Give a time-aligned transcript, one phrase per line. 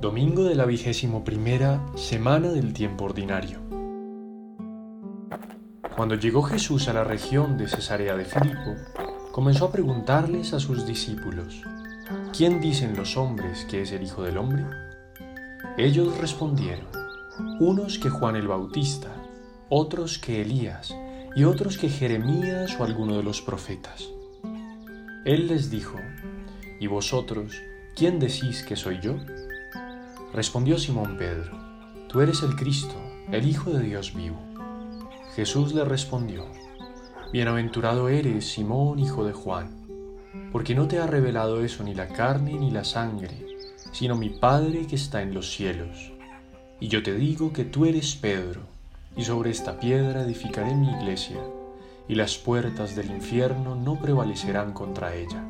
[0.00, 3.58] Domingo de la vigésimo primera semana del tiempo ordinario.
[5.94, 8.76] Cuando llegó Jesús a la región de Cesarea de Filipo,
[9.30, 11.60] comenzó a preguntarles a sus discípulos,
[12.34, 14.64] ¿quién dicen los hombres que es el Hijo del Hombre?
[15.76, 16.86] Ellos respondieron,
[17.60, 19.10] unos que Juan el Bautista,
[19.68, 20.96] otros que Elías,
[21.36, 24.08] y otros que Jeremías o alguno de los profetas.
[25.26, 25.98] Él les dijo,
[26.80, 27.60] ¿y vosotros,
[27.94, 29.16] quién decís que soy yo?
[30.32, 31.58] Respondió Simón Pedro,
[32.08, 32.94] Tú eres el Cristo,
[33.32, 34.38] el Hijo de Dios vivo.
[35.34, 36.46] Jesús le respondió,
[37.32, 39.86] Bienaventurado eres, Simón, hijo de Juan,
[40.52, 43.44] porque no te ha revelado eso ni la carne ni la sangre,
[43.90, 46.12] sino mi Padre que está en los cielos.
[46.78, 48.60] Y yo te digo que tú eres Pedro,
[49.16, 51.40] y sobre esta piedra edificaré mi iglesia,
[52.06, 55.44] y las puertas del infierno no prevalecerán contra ella.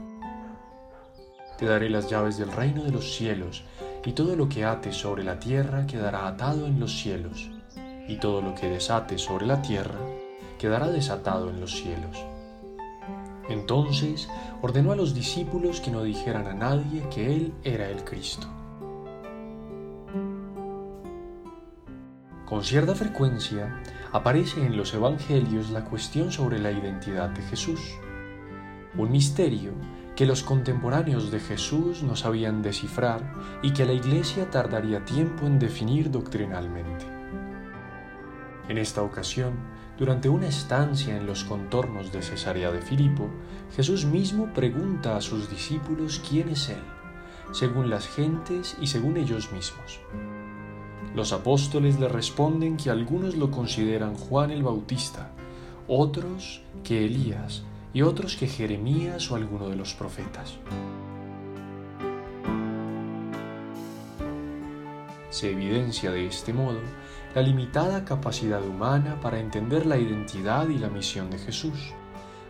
[1.58, 3.64] Te daré las llaves del reino de los cielos,
[4.04, 7.50] y todo lo que ates sobre la tierra quedará atado en los cielos,
[8.08, 9.98] y todo lo que desates sobre la tierra
[10.58, 12.24] quedará desatado en los cielos.
[13.48, 14.28] Entonces
[14.62, 18.46] ordenó a los discípulos que no dijeran a nadie que Él era el Cristo.
[22.46, 23.80] Con cierta frecuencia
[24.12, 27.80] aparece en los Evangelios la cuestión sobre la identidad de Jesús,
[28.96, 29.72] un misterio
[30.20, 33.22] que los contemporáneos de Jesús no sabían descifrar
[33.62, 37.06] y que la Iglesia tardaría tiempo en definir doctrinalmente.
[38.68, 39.54] En esta ocasión,
[39.98, 43.30] durante una estancia en los contornos de Cesarea de Filipo,
[43.74, 46.82] Jesús mismo pregunta a sus discípulos quién es Él,
[47.52, 50.00] según las gentes y según ellos mismos.
[51.14, 55.30] Los apóstoles le responden que algunos lo consideran Juan el Bautista,
[55.88, 60.58] otros que Elías, y otros que Jeremías o alguno de los profetas.
[65.30, 66.80] Se evidencia de este modo
[67.34, 71.92] la limitada capacidad humana para entender la identidad y la misión de Jesús,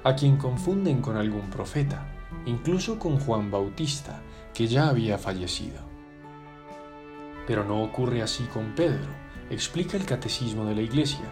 [0.04, 2.06] a quien confunden con algún profeta,
[2.46, 4.22] incluso con Juan Bautista,
[4.54, 5.78] que ya había fallecido.
[7.46, 9.10] Pero no ocurre así con Pedro,
[9.50, 11.26] explica el Catecismo de la Iglesia,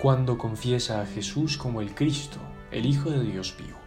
[0.00, 2.38] cuando confiesa a Jesús como el Cristo,
[2.76, 3.78] el Hijo de Dios vivo.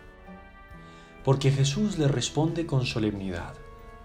[1.23, 3.53] Porque Jesús le responde con solemnidad,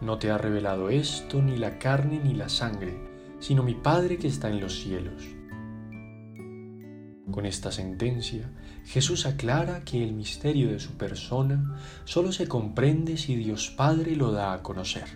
[0.03, 2.99] no te ha revelado esto ni la carne ni la sangre,
[3.39, 5.25] sino mi Padre que está en los cielos.
[7.31, 8.53] Con esta sentencia,
[8.85, 14.33] Jesús aclara que el misterio de su persona solo se comprende si Dios Padre lo
[14.33, 15.07] da a conocer,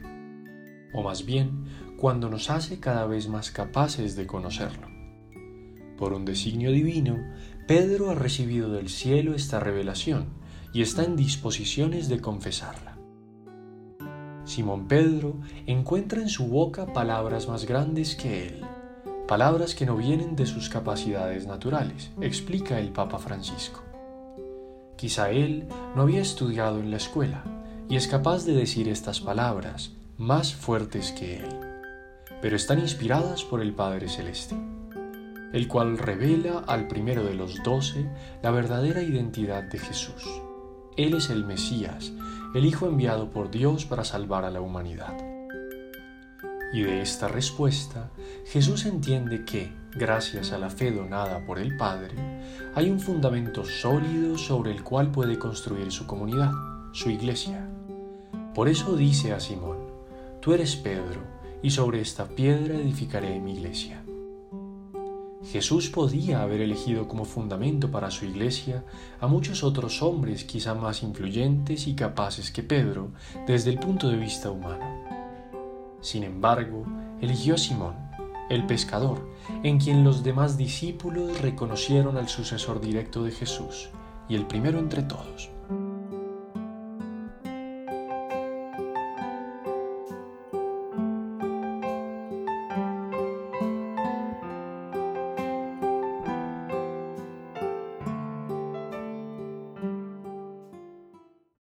[0.94, 1.66] o más bien
[1.98, 4.88] cuando nos hace cada vez más capaces de conocerlo.
[5.98, 7.18] Por un designio divino,
[7.68, 10.28] Pedro ha recibido del cielo esta revelación
[10.72, 12.96] y está en disposiciones de confesarla.
[14.46, 15.36] Simón Pedro
[15.66, 18.64] encuentra en su boca palabras más grandes que él,
[19.26, 23.82] palabras que no vienen de sus capacidades naturales, explica el Papa Francisco.
[24.96, 27.44] Quizá él no había estudiado en la escuela
[27.86, 31.48] y es capaz de decir estas palabras más fuertes que él,
[32.40, 34.56] pero están inspiradas por el Padre Celeste
[35.52, 38.08] el cual revela al primero de los doce
[38.42, 40.24] la verdadera identidad de Jesús.
[40.96, 42.12] Él es el Mesías,
[42.54, 45.16] el Hijo enviado por Dios para salvar a la humanidad.
[46.72, 48.10] Y de esta respuesta,
[48.46, 52.14] Jesús entiende que, gracias a la fe donada por el Padre,
[52.74, 56.52] hay un fundamento sólido sobre el cual puede construir su comunidad,
[56.92, 57.66] su iglesia.
[58.54, 59.78] Por eso dice a Simón,
[60.40, 61.20] Tú eres Pedro,
[61.62, 64.02] y sobre esta piedra edificaré mi iglesia.
[65.44, 68.84] Jesús podía haber elegido como fundamento para su iglesia
[69.20, 73.12] a muchos otros hombres quizá más influyentes y capaces que Pedro
[73.46, 74.84] desde el punto de vista humano.
[76.00, 76.84] Sin embargo,
[77.20, 77.94] eligió a Simón,
[78.50, 79.28] el pescador,
[79.62, 83.90] en quien los demás discípulos reconocieron al sucesor directo de Jesús
[84.28, 85.50] y el primero entre todos.